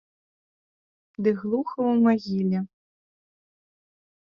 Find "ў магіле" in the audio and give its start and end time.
1.91-2.59